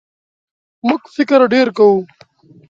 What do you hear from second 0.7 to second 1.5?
موږ فکر